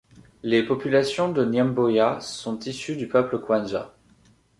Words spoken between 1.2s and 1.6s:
de